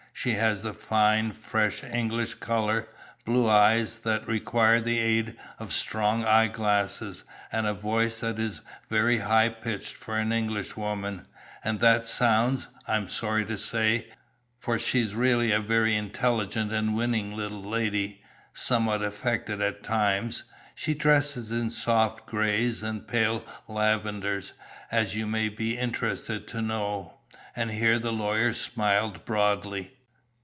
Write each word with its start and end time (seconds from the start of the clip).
She 0.13 0.33
has 0.33 0.61
the 0.61 0.73
fine, 0.75 1.31
fresh 1.31 1.83
English 1.83 2.35
colour, 2.35 2.87
blue 3.25 3.47
eyes, 3.49 3.97
that 3.99 4.27
require 4.27 4.79
the 4.79 4.99
aid 4.99 5.35
of 5.57 5.71
strong 5.73 6.23
eyeglasses, 6.23 7.23
and 7.51 7.65
a 7.65 7.73
voice 7.73 8.19
that 8.19 8.37
is 8.37 8.61
very 8.87 9.17
high 9.19 9.49
pitched 9.49 9.95
for 9.95 10.15
an 10.17 10.31
Englishwoman, 10.31 11.25
and 11.63 11.79
that 11.79 12.05
sounds, 12.05 12.67
I 12.87 12.97
am 12.97 13.07
sorry 13.07 13.45
to 13.47 13.57
say 13.57 14.09
for 14.59 14.77
she's 14.77 15.15
really 15.15 15.51
a 15.51 15.59
very 15.59 15.95
intelligent 15.95 16.71
and 16.71 16.93
winning 16.95 17.35
little 17.35 17.63
lady 17.63 18.21
somewhat 18.53 19.01
affected 19.01 19.59
at 19.59 19.81
times. 19.81 20.43
She 20.75 20.93
dresses 20.93 21.51
in 21.51 21.71
soft 21.71 22.27
grays 22.27 22.83
and 22.83 23.07
pale 23.07 23.43
lavenders, 23.67 24.53
as 24.91 25.15
you 25.15 25.25
may 25.25 25.49
be 25.49 25.79
interested 25.79 26.47
to 26.49 26.61
know." 26.61 27.21
And 27.55 27.71
here 27.71 27.97
the 27.97 28.13
lawyer 28.13 28.53
smiled 28.53 29.25
broadly. 29.25 29.95